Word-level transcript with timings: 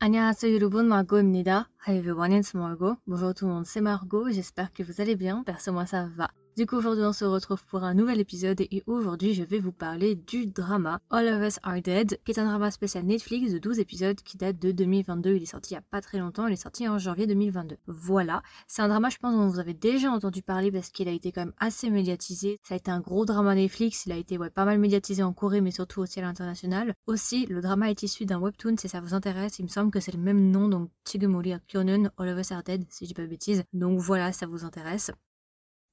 안녕하세요 0.00 0.54
여러분, 0.54 0.86
Margot입니다. 0.86 1.70
Hi 1.88 1.96
everyone, 1.96 2.38
it's 2.38 2.54
Margot. 2.54 2.96
Bonjour 3.06 3.32
tout 3.32 3.46
le 3.46 3.52
monde, 3.52 3.64
c'est 3.66 3.80
Margot, 3.80 4.30
j'espère 4.30 4.72
que 4.72 4.82
vous 4.82 5.00
allez 5.00 5.16
bien, 5.16 5.42
perso 5.44 5.72
moi 5.72 5.86
ça 5.86 6.08
va. 6.14 6.30
Du 6.59 6.65
coup, 6.65 6.75
aujourd'hui, 6.75 7.05
on 7.05 7.13
se 7.13 7.23
retrouve 7.23 7.63
pour 7.67 7.85
un 7.85 7.93
nouvel 7.93 8.19
épisode 8.19 8.59
et 8.59 8.83
aujourd'hui, 8.85 9.33
je 9.33 9.43
vais 9.43 9.59
vous 9.59 9.71
parler 9.71 10.15
du 10.15 10.45
drama 10.45 10.99
All 11.09 11.29
of 11.29 11.41
Us 11.41 11.57
Are 11.63 11.81
Dead, 11.81 12.19
qui 12.25 12.33
est 12.33 12.37
un 12.37 12.43
drama 12.43 12.69
spécial 12.69 13.05
Netflix 13.05 13.53
de 13.53 13.59
12 13.59 13.79
épisodes 13.79 14.19
qui 14.21 14.35
date 14.35 14.59
de 14.59 14.73
2022. 14.73 15.35
Il 15.35 15.43
est 15.43 15.45
sorti 15.45 15.71
il 15.71 15.75
n'y 15.75 15.79
a 15.79 15.85
pas 15.89 16.01
très 16.01 16.17
longtemps, 16.17 16.47
il 16.47 16.51
est 16.51 16.61
sorti 16.61 16.85
en 16.89 16.97
janvier 16.97 17.27
2022. 17.27 17.77
Voilà, 17.87 18.43
c'est 18.67 18.81
un 18.81 18.89
drama, 18.89 19.07
je 19.07 19.15
pense, 19.19 19.33
dont 19.33 19.47
vous 19.47 19.59
avez 19.59 19.73
déjà 19.73 20.11
entendu 20.11 20.41
parler 20.41 20.69
parce 20.69 20.89
qu'il 20.89 21.07
a 21.07 21.13
été 21.13 21.31
quand 21.31 21.45
même 21.45 21.53
assez 21.59 21.89
médiatisé. 21.89 22.59
Ça 22.61 22.73
a 22.73 22.77
été 22.77 22.91
un 22.91 22.99
gros 22.99 23.23
drama 23.23 23.55
Netflix, 23.55 24.05
il 24.05 24.11
a 24.11 24.17
été 24.17 24.37
pas 24.53 24.65
mal 24.65 24.79
médiatisé 24.79 25.23
en 25.23 25.31
Corée, 25.31 25.61
mais 25.61 25.71
surtout 25.71 26.01
aussi 26.01 26.19
à 26.19 26.23
l'international. 26.23 26.93
Aussi, 27.07 27.45
le 27.45 27.61
drama 27.61 27.89
est 27.89 28.03
issu 28.03 28.25
d'un 28.25 28.37
webtoon, 28.37 28.75
si 28.75 28.89
ça 28.89 28.99
vous 28.99 29.13
intéresse, 29.13 29.59
il 29.59 29.63
me 29.63 29.69
semble 29.69 29.91
que 29.91 30.01
c'est 30.01 30.11
le 30.11 30.19
même 30.19 30.51
nom, 30.51 30.67
donc 30.67 30.89
Chigumori 31.09 31.53
Kyonen, 31.71 32.11
All 32.17 32.27
of 32.27 32.37
Us 32.37 32.51
Are 32.51 32.63
Dead, 32.63 32.83
si 32.89 33.05
je 33.05 33.07
dis 33.07 33.13
pas 33.13 33.21
de 33.21 33.27
bêtises. 33.27 33.63
Donc 33.71 34.01
voilà, 34.01 34.33
ça 34.33 34.45
vous 34.45 34.65
intéresse. 34.65 35.13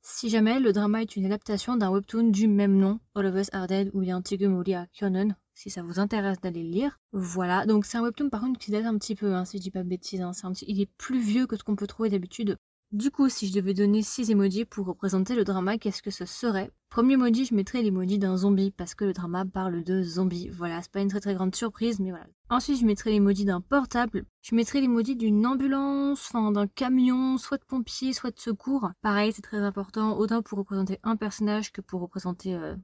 Si 0.09 0.28
jamais 0.28 0.60
le 0.60 0.73
drama 0.73 1.02
est 1.02 1.16
une 1.16 1.27
adaptation 1.27 1.77
d'un 1.77 1.91
webtoon 1.91 2.30
du 2.30 2.47
même 2.47 2.78
nom, 2.78 3.01
All 3.16 3.27
of 3.27 3.34
Us 3.34 3.48
Are 3.52 3.66
Dead 3.66 3.91
ou 3.92 4.02
bien 4.02 4.23
Moria 4.42 4.87
Kyonen, 4.92 5.34
si 5.52 5.69
ça 5.69 5.83
vous 5.83 5.98
intéresse 5.98 6.41
d'aller 6.41 6.62
le 6.62 6.70
lire. 6.70 7.01
Voilà, 7.10 7.66
donc 7.66 7.84
c'est 7.84 7.98
un 7.98 8.02
webtoon 8.02 8.30
par 8.30 8.41
contre 8.41 8.61
qui 8.61 8.70
date 8.70 8.84
un 8.84 8.97
petit 8.98 9.16
peu, 9.16 9.34
hein, 9.34 9.45
si 9.45 9.59
je 9.59 9.62
dis 9.62 9.73
pas 9.73 9.83
de 9.83 9.88
bêtises, 9.88 10.20
hein. 10.20 10.30
il 10.69 10.80
est 10.80 10.88
plus 10.97 11.19
vieux 11.19 11.48
que 11.48 11.56
ce 11.56 11.64
qu'on 11.64 11.74
peut 11.74 11.88
trouver 11.88 12.09
d'habitude. 12.09 12.56
Du 12.92 13.10
coup, 13.10 13.28
si 13.28 13.48
je 13.48 13.52
devais 13.52 13.74
donner 13.74 14.00
6 14.00 14.30
emojis 14.30 14.64
pour 14.64 14.86
représenter 14.86 15.34
le 15.34 15.42
drama, 15.42 15.77
qu'est-ce 15.77 16.02
que 16.02 16.12
ce 16.12 16.24
serait? 16.24 16.70
Premier 16.88 17.14
emoji, 17.14 17.44
je 17.44 17.54
mettrais 17.54 17.82
l'emoji 17.82 18.18
d'un 18.20 18.36
zombie 18.36 18.70
parce 18.70 18.94
que 18.94 19.05
le 19.05 19.12
drama 19.12 19.44
parle 19.44 19.83
de 19.83 20.05
zombies. 20.05 20.48
Voilà, 20.50 20.80
c'est 20.80 20.92
pas 20.92 21.00
une 21.00 21.08
très 21.08 21.19
très 21.19 21.34
grande 21.34 21.55
surprise, 21.55 21.98
mais 21.98 22.11
voilà. 22.11 22.27
Ensuite, 22.48 22.80
je 22.80 22.86
mettrais 22.86 23.11
l'emoji 23.11 23.44
d'un 23.44 23.61
portable. 23.61 24.24
Je 24.41 24.55
mettrais 24.55 24.80
l'emoji 24.80 25.16
d'une 25.16 25.44
ambulance, 25.44 26.28
enfin 26.28 26.52
d'un 26.52 26.69
camion, 26.69 27.38
soit 27.38 27.58
de 27.58 27.64
pompiers, 27.64 28.12
soit 28.12 28.30
de 28.30 28.38
secours. 28.38 28.89
Pareil, 29.02 29.33
c'est 29.33 29.42
très 29.42 29.58
important, 29.58 30.16
autant 30.16 30.42
pour 30.42 30.58
représenter 30.58 31.00
un 31.02 31.16
personnage 31.16 31.72
que 31.72 31.80
pour 31.80 32.00
représenter 32.00 32.55
euh, 32.55 32.77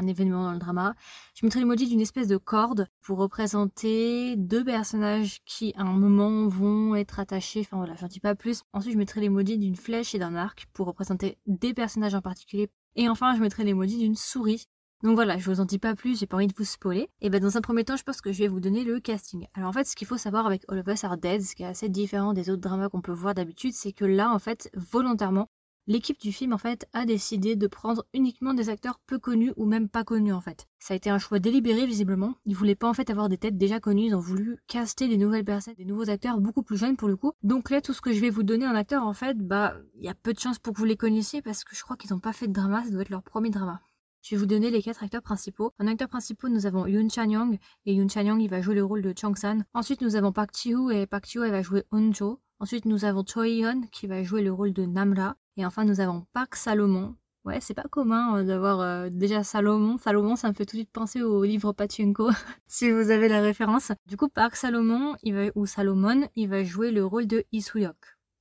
un 0.00 0.06
événement 0.06 0.44
dans 0.44 0.52
le 0.52 0.58
drama. 0.58 0.94
Je 1.34 1.44
mettrai 1.46 1.60
l'emoji 1.60 1.86
d'une 1.86 2.00
espèce 2.00 2.26
de 2.26 2.36
corde 2.36 2.88
pour 3.02 3.18
représenter 3.18 4.36
deux 4.36 4.64
personnages 4.64 5.40
qui 5.44 5.72
à 5.76 5.82
un 5.82 5.92
moment 5.92 6.48
vont 6.48 6.94
être 6.94 7.20
attachés. 7.20 7.60
Enfin 7.60 7.76
voilà, 7.76 7.94
j'en 7.94 8.08
dis 8.08 8.20
pas 8.20 8.34
plus. 8.34 8.62
Ensuite, 8.72 8.94
je 8.94 8.98
mettrai 8.98 9.20
l'emoji 9.20 9.58
d'une 9.58 9.76
flèche 9.76 10.14
et 10.14 10.18
d'un 10.18 10.34
arc 10.34 10.66
pour 10.72 10.86
représenter 10.86 11.38
des 11.46 11.74
personnages 11.74 12.14
en 12.14 12.20
particulier. 12.20 12.68
Et 12.96 13.08
enfin, 13.08 13.34
je 13.36 13.40
mettrai 13.40 13.64
l'emoji 13.64 13.98
d'une 13.98 14.16
souris. 14.16 14.66
Donc 15.02 15.14
voilà, 15.14 15.38
je 15.38 15.50
vous 15.50 15.60
en 15.60 15.64
dis 15.64 15.78
pas 15.78 15.94
plus, 15.94 16.18
j'ai 16.18 16.26
pas 16.26 16.36
envie 16.36 16.46
de 16.46 16.54
vous 16.54 16.64
spoiler. 16.64 17.08
Et 17.22 17.30
ben 17.30 17.40
dans 17.40 17.56
un 17.56 17.62
premier 17.62 17.84
temps, 17.84 17.96
je 17.96 18.02
pense 18.02 18.20
que 18.20 18.32
je 18.32 18.38
vais 18.40 18.48
vous 18.48 18.60
donner 18.60 18.84
le 18.84 19.00
casting. 19.00 19.46
Alors 19.54 19.70
en 19.70 19.72
fait, 19.72 19.84
ce 19.84 19.96
qu'il 19.96 20.06
faut 20.06 20.18
savoir 20.18 20.44
avec 20.44 20.62
All 20.68 20.78
of 20.78 20.86
Us 20.88 21.04
Are 21.04 21.16
Dead, 21.16 21.40
ce 21.42 21.54
qui 21.54 21.62
est 21.62 21.66
assez 21.66 21.88
différent 21.88 22.34
des 22.34 22.50
autres 22.50 22.60
dramas 22.60 22.90
qu'on 22.90 23.00
peut 23.00 23.12
voir 23.12 23.34
d'habitude, 23.34 23.72
c'est 23.72 23.92
que 23.92 24.04
là, 24.04 24.30
en 24.30 24.38
fait, 24.38 24.70
volontairement, 24.74 25.48
l'équipe 25.86 26.20
du 26.20 26.32
film 26.32 26.52
en 26.52 26.58
fait 26.58 26.86
a 26.92 27.04
décidé 27.04 27.56
de 27.56 27.66
prendre 27.66 28.04
uniquement 28.14 28.54
des 28.54 28.68
acteurs 28.68 28.98
peu 29.06 29.18
connus 29.18 29.52
ou 29.56 29.66
même 29.66 29.88
pas 29.88 30.04
connus 30.04 30.32
en 30.32 30.40
fait. 30.40 30.66
Ça 30.78 30.94
a 30.94 30.96
été 30.96 31.10
un 31.10 31.18
choix 31.18 31.38
délibéré 31.38 31.86
visiblement. 31.86 32.34
Ils 32.46 32.56
voulaient 32.56 32.74
pas 32.74 32.88
en 32.88 32.94
fait 32.94 33.10
avoir 33.10 33.28
des 33.28 33.38
têtes 33.38 33.58
déjà 33.58 33.80
connues, 33.80 34.06
ils 34.06 34.14
ont 34.14 34.20
voulu 34.20 34.58
caster 34.66 35.08
des 35.08 35.16
nouvelles 35.16 35.44
personnes, 35.44 35.74
des 35.74 35.84
nouveaux 35.84 36.10
acteurs 36.10 36.40
beaucoup 36.40 36.62
plus 36.62 36.76
jeunes 36.76 36.96
pour 36.96 37.08
le 37.08 37.16
coup. 37.16 37.32
Donc 37.42 37.70
là 37.70 37.80
tout 37.80 37.92
ce 37.92 38.00
que 38.00 38.12
je 38.12 38.20
vais 38.20 38.30
vous 38.30 38.42
donner 38.42 38.66
en 38.66 38.74
acteur 38.74 39.04
en 39.04 39.14
fait, 39.14 39.38
bah 39.38 39.74
il 39.96 40.04
y 40.04 40.08
a 40.08 40.14
peu 40.14 40.32
de 40.32 40.38
chances 40.38 40.58
pour 40.58 40.72
que 40.72 40.78
vous 40.78 40.84
les 40.84 40.96
connaissiez 40.96 41.42
parce 41.42 41.64
que 41.64 41.74
je 41.74 41.82
crois 41.82 41.96
qu'ils 41.96 42.12
n'ont 42.12 42.20
pas 42.20 42.32
fait 42.32 42.48
de 42.48 42.52
drama, 42.52 42.84
ça 42.84 42.90
doit 42.90 43.02
être 43.02 43.10
leur 43.10 43.22
premier 43.22 43.50
drama. 43.50 43.80
Je 44.22 44.34
vais 44.34 44.38
vous 44.38 44.46
donner 44.46 44.70
les 44.70 44.82
quatre 44.82 45.02
acteurs 45.02 45.22
principaux. 45.22 45.72
En 45.78 45.86
acteurs 45.86 46.08
principaux, 46.08 46.48
nous 46.50 46.66
avons 46.66 46.86
Yoon 46.86 47.08
Chan-young, 47.08 47.58
et 47.86 47.94
Yoon 47.94 48.08
Chan-young, 48.08 48.46
va 48.48 48.60
jouer 48.60 48.74
le 48.74 48.84
rôle 48.84 49.00
de 49.00 49.14
Chang-san. 49.16 49.64
Ensuite, 49.72 50.02
nous 50.02 50.14
avons 50.14 50.30
Park 50.30 50.50
Ji-hoo, 50.54 50.90
et 50.90 51.06
Park 51.06 51.26
elle 51.36 51.50
va 51.50 51.62
jouer 51.62 51.84
Eun-jo. 51.90 52.38
Ensuite, 52.62 52.84
nous 52.84 53.06
avons 53.06 53.24
Choi 53.26 53.48
Hyun, 53.48 53.80
qui 53.90 54.06
va 54.06 54.22
jouer 54.22 54.42
le 54.42 54.52
rôle 54.52 54.74
de 54.74 54.84
Namra. 54.84 55.34
Et 55.56 55.64
enfin, 55.64 55.86
nous 55.86 56.00
avons 56.00 56.26
Park 56.34 56.56
Salomon. 56.56 57.16
Ouais, 57.46 57.58
c'est 57.62 57.72
pas 57.72 57.88
commun 57.90 58.36
euh, 58.36 58.44
d'avoir 58.44 58.80
euh, 58.80 59.08
déjà 59.10 59.42
Salomon. 59.42 59.96
Salomon, 59.96 60.36
ça 60.36 60.48
me 60.48 60.52
fait 60.52 60.66
tout 60.66 60.76
de 60.76 60.80
suite 60.80 60.92
penser 60.92 61.22
au 61.22 61.42
livre 61.42 61.72
Pachinko, 61.72 62.28
si 62.66 62.90
vous 62.90 63.10
avez 63.10 63.28
la 63.28 63.40
référence. 63.40 63.92
Du 64.06 64.18
coup, 64.18 64.28
Park 64.28 64.56
Salomon, 64.56 65.16
ou 65.54 65.64
Salomon, 65.64 66.28
il 66.36 66.50
va 66.50 66.62
jouer 66.62 66.90
le 66.90 67.02
rôle 67.02 67.26
de 67.26 67.44
Isuyok. 67.50 67.96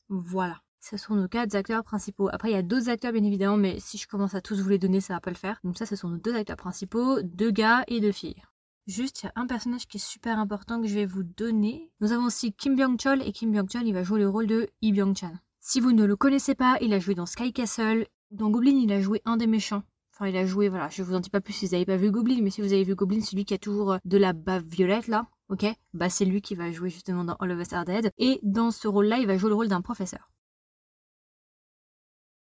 Voilà. 0.10 0.62
Ce 0.82 0.98
sont 0.98 1.16
nos 1.16 1.30
quatre 1.30 1.56
acteurs 1.56 1.86
principaux. 1.86 2.28
Après, 2.30 2.50
il 2.50 2.54
y 2.54 2.58
a 2.58 2.62
d'autres 2.62 2.90
acteurs, 2.90 3.14
bien 3.14 3.24
évidemment, 3.24 3.58
mais 3.58 3.80
si 3.80 3.98
je 3.98 4.08
commence 4.08 4.36
à 4.36 4.42
tous 4.42 4.60
vous 4.60 4.70
les 4.70 4.80
donner, 4.80 5.00
ça 5.00 5.14
va 5.14 5.22
pas 5.22 5.32
le 5.32 5.38
faire. 5.38 5.62
Donc 5.64 5.78
ça, 5.78 5.86
ce 5.86 5.96
sont 5.96 6.10
nos 6.10 6.18
deux 6.18 6.36
acteurs 6.36 6.58
principaux, 6.58 7.22
deux 7.22 7.52
gars 7.52 7.86
et 7.88 8.02
deux 8.02 8.12
filles. 8.12 8.42
Juste, 8.90 9.22
il 9.22 9.26
y 9.28 9.30
a 9.30 9.34
un 9.36 9.46
personnage 9.46 9.88
qui 9.88 9.98
est 9.98 10.04
super 10.04 10.40
important 10.40 10.82
que 10.82 10.88
je 10.88 10.96
vais 10.96 11.06
vous 11.06 11.22
donner. 11.22 11.92
Nous 12.02 12.12
avons 12.12 12.26
aussi 12.26 12.54
Kim 12.54 12.76
Byung-chol, 12.76 13.22
et 13.22 13.32
Kim 13.32 13.52
Byung-chol, 13.52 13.86
il 13.86 13.94
va 13.94 14.02
jouer 14.02 14.20
le 14.20 14.28
rôle 14.28 14.48
de 14.48 14.68
Lee 14.82 14.92
Byung-chan. 14.92 15.32
Si 15.60 15.80
vous 15.80 15.92
ne 15.92 16.06
le 16.06 16.16
connaissez 16.16 16.56
pas, 16.56 16.76
il 16.82 16.92
a 16.96 16.98
joué 16.98 17.14
dans 17.14 17.28
Sky 17.28 17.54
Castle. 17.54 18.08
Dans 18.32 18.50
Goblin, 18.50 18.80
il 18.82 18.92
a 18.92 19.00
joué 19.00 19.22
un 19.26 19.38
des 19.38 19.46
méchants. 19.46 19.84
Enfin, 20.12 20.26
il 20.26 20.36
a 20.36 20.44
joué, 20.44 20.70
voilà, 20.70 20.90
je 20.90 21.04
vous 21.04 21.14
en 21.14 21.20
dis 21.20 21.30
pas 21.30 21.40
plus 21.40 21.54
si 21.54 21.68
vous 21.68 21.74
n'avez 21.74 21.86
pas 21.86 21.98
vu 21.98 22.10
Goblin, 22.10 22.42
mais 22.42 22.50
si 22.50 22.62
vous 22.62 22.74
avez 22.74 22.84
vu 22.84 22.96
Goblin, 22.96 23.22
c'est 23.22 23.36
lui 23.36 23.46
qui 23.46 23.54
a 23.54 23.60
toujours 23.60 24.00
de 24.04 24.18
la 24.18 24.34
bave 24.34 24.66
violette, 24.66 25.08
là. 25.08 25.28
Ok 25.50 25.68
Bah, 25.94 26.10
c'est 26.10 26.26
lui 26.26 26.42
qui 26.42 26.56
va 26.56 26.72
jouer 26.72 26.90
justement 26.90 27.24
dans 27.24 27.36
All 27.36 27.52
of 27.52 27.62
Us 27.62 27.74
Are 27.74 27.86
Dead. 27.86 28.10
Et 28.18 28.40
dans 28.42 28.72
ce 28.72 28.88
rôle-là, 28.88 29.20
il 29.20 29.28
va 29.28 29.38
jouer 29.38 29.50
le 29.50 29.56
rôle 29.56 29.68
d'un 29.68 29.82
professeur. 29.82 30.32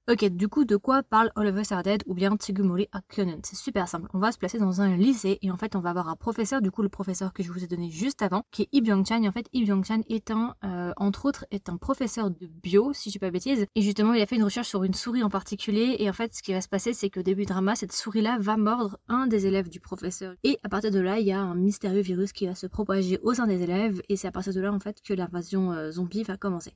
Ok, 0.07 0.23
du 0.25 0.47
coup, 0.47 0.65
de 0.65 0.75
quoi 0.75 1.01
parle 1.01 1.31
All 1.35 1.47
of 1.47 1.59
Us 1.59 1.71
Are 1.71 1.81
Dead 1.81 2.03
ou 2.05 2.13
bien 2.13 2.35
Tsugumori 2.35 2.87
Akyonen 2.91 3.39
C'est 3.41 3.55
super 3.55 3.87
simple. 3.87 4.07
On 4.13 4.19
va 4.19 4.31
se 4.31 4.37
placer 4.37 4.59
dans 4.59 4.79
un 4.79 4.95
lycée 4.95 5.39
et 5.41 5.49
en 5.49 5.57
fait, 5.57 5.75
on 5.75 5.79
va 5.79 5.89
avoir 5.89 6.09
un 6.09 6.15
professeur, 6.15 6.61
du 6.61 6.69
coup, 6.69 6.83
le 6.83 6.89
professeur 6.89 7.33
que 7.33 7.41
je 7.41 7.51
vous 7.51 7.63
ai 7.63 7.67
donné 7.67 7.89
juste 7.89 8.21
avant, 8.21 8.43
qui 8.51 8.61
est 8.61 8.69
Lee 8.71 8.81
Byung-chan. 8.81 9.23
Et 9.23 9.27
en 9.27 9.31
fait, 9.31 9.47
Lee 9.51 9.63
Byung-chan 9.63 10.01
est 10.07 10.29
euh, 10.29 10.93
entre 10.97 11.25
autres, 11.25 11.47
est 11.49 11.69
un 11.69 11.77
professeur 11.77 12.29
de 12.29 12.45
bio, 12.45 12.93
si 12.93 13.09
je 13.09 13.13
dis 13.13 13.19
pas 13.19 13.31
bêtise. 13.31 13.65
Et 13.73 13.81
justement, 13.81 14.13
il 14.13 14.21
a 14.21 14.27
fait 14.27 14.35
une 14.35 14.43
recherche 14.43 14.67
sur 14.67 14.83
une 14.83 14.93
souris 14.93 15.23
en 15.23 15.29
particulier. 15.29 15.95
Et 15.97 16.07
en 16.07 16.13
fait, 16.13 16.35
ce 16.35 16.43
qui 16.43 16.53
va 16.53 16.61
se 16.61 16.69
passer, 16.69 16.93
c'est 16.93 17.09
qu'au 17.09 17.23
début 17.23 17.41
du 17.41 17.47
drama, 17.47 17.75
cette 17.75 17.91
souris-là 17.91 18.37
va 18.39 18.57
mordre 18.57 18.99
un 19.07 19.25
des 19.25 19.47
élèves 19.47 19.69
du 19.69 19.79
professeur. 19.79 20.35
Et 20.43 20.59
à 20.61 20.69
partir 20.69 20.91
de 20.91 20.99
là, 20.99 21.17
il 21.19 21.25
y 21.25 21.31
a 21.31 21.39
un 21.39 21.55
mystérieux 21.55 22.01
virus 22.01 22.31
qui 22.31 22.45
va 22.45 22.53
se 22.53 22.67
propager 22.67 23.17
au 23.23 23.33
sein 23.33 23.47
des 23.47 23.63
élèves. 23.63 24.03
Et 24.09 24.17
c'est 24.17 24.27
à 24.27 24.31
partir 24.31 24.53
de 24.53 24.61
là, 24.61 24.71
en 24.71 24.79
fait, 24.79 25.01
que 25.01 25.15
l'invasion 25.15 25.71
euh, 25.71 25.89
zombie 25.89 26.21
va 26.21 26.37
commencer. 26.37 26.75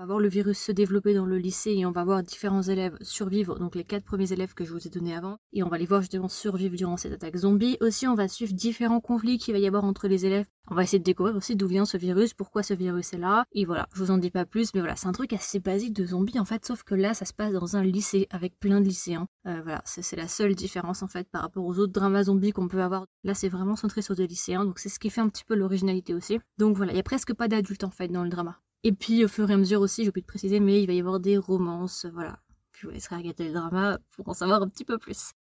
On 0.00 0.02
va 0.02 0.06
voir 0.06 0.20
le 0.20 0.28
virus 0.28 0.60
se 0.60 0.70
développer 0.70 1.12
dans 1.12 1.26
le 1.26 1.38
lycée 1.38 1.72
et 1.72 1.84
on 1.84 1.90
va 1.90 2.04
voir 2.04 2.22
différents 2.22 2.62
élèves 2.62 2.96
survivre, 3.00 3.58
donc 3.58 3.74
les 3.74 3.82
quatre 3.82 4.04
premiers 4.04 4.32
élèves 4.32 4.54
que 4.54 4.64
je 4.64 4.70
vous 4.70 4.86
ai 4.86 4.90
donnés 4.90 5.16
avant, 5.16 5.38
et 5.52 5.64
on 5.64 5.68
va 5.68 5.76
les 5.76 5.86
voir 5.86 6.02
justement 6.02 6.28
survivre 6.28 6.76
durant 6.76 6.96
cette 6.96 7.14
attaque 7.14 7.36
zombie. 7.36 7.76
Aussi, 7.80 8.06
on 8.06 8.14
va 8.14 8.28
suivre 8.28 8.52
différents 8.52 9.00
conflits 9.00 9.38
qu'il 9.38 9.54
va 9.54 9.58
y 9.58 9.66
avoir 9.66 9.82
entre 9.82 10.06
les 10.06 10.24
élèves. 10.24 10.46
On 10.70 10.76
va 10.76 10.84
essayer 10.84 11.00
de 11.00 11.04
découvrir 11.04 11.34
aussi 11.34 11.56
d'où 11.56 11.66
vient 11.66 11.84
ce 11.84 11.96
virus, 11.96 12.32
pourquoi 12.32 12.62
ce 12.62 12.74
virus 12.74 13.12
est 13.12 13.18
là, 13.18 13.44
et 13.50 13.64
voilà, 13.64 13.88
je 13.92 14.04
vous 14.04 14.12
en 14.12 14.18
dis 14.18 14.30
pas 14.30 14.46
plus, 14.46 14.72
mais 14.72 14.78
voilà, 14.78 14.94
c'est 14.94 15.08
un 15.08 15.12
truc 15.12 15.32
assez 15.32 15.58
basique 15.58 15.94
de 15.94 16.06
zombies 16.06 16.38
en 16.38 16.44
fait, 16.44 16.64
sauf 16.64 16.84
que 16.84 16.94
là, 16.94 17.12
ça 17.12 17.24
se 17.24 17.32
passe 17.32 17.52
dans 17.52 17.76
un 17.76 17.82
lycée 17.82 18.28
avec 18.30 18.56
plein 18.60 18.80
de 18.80 18.86
lycéens. 18.86 19.26
Euh, 19.48 19.62
voilà, 19.64 19.82
c'est 19.84 20.14
la 20.14 20.28
seule 20.28 20.54
différence 20.54 21.02
en 21.02 21.08
fait 21.08 21.28
par 21.28 21.42
rapport 21.42 21.64
aux 21.64 21.76
autres 21.80 21.92
dramas 21.92 22.22
zombies 22.22 22.52
qu'on 22.52 22.68
peut 22.68 22.82
avoir. 22.82 23.04
Là, 23.24 23.34
c'est 23.34 23.48
vraiment 23.48 23.74
centré 23.74 24.02
sur 24.02 24.14
des 24.14 24.28
lycéens, 24.28 24.64
donc 24.64 24.78
c'est 24.78 24.90
ce 24.90 25.00
qui 25.00 25.10
fait 25.10 25.22
un 25.22 25.28
petit 25.28 25.44
peu 25.44 25.56
l'originalité 25.56 26.14
aussi. 26.14 26.38
Donc 26.56 26.76
voilà, 26.76 26.92
il 26.92 26.96
y 26.96 27.00
a 27.00 27.02
presque 27.02 27.34
pas 27.34 27.48
d'adultes 27.48 27.82
en 27.82 27.90
fait 27.90 28.06
dans 28.06 28.22
le 28.22 28.30
drama. 28.30 28.60
Et 28.84 28.92
puis 28.92 29.24
au 29.24 29.28
fur 29.28 29.50
et 29.50 29.54
à 29.54 29.56
mesure 29.56 29.80
aussi, 29.80 30.02
j'ai 30.04 30.08
oublié 30.08 30.22
de 30.22 30.26
préciser, 30.26 30.60
mais 30.60 30.82
il 30.82 30.86
va 30.86 30.92
y 30.92 31.00
avoir 31.00 31.20
des 31.20 31.36
romances, 31.38 32.06
voilà. 32.12 32.40
Puis 32.72 32.86
vous 32.86 32.92
laisserez 32.92 33.16
regarder 33.16 33.48
le 33.48 33.52
drama 33.54 33.98
pour 34.12 34.28
en 34.28 34.34
savoir 34.34 34.62
un 34.62 34.68
petit 34.68 34.84
peu 34.84 34.98
plus. 34.98 35.32